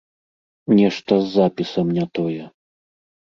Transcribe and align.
Нешта 0.79 1.13
з 1.19 1.27
запісам 1.35 1.93
не 1.99 2.05
тое. 2.21 2.43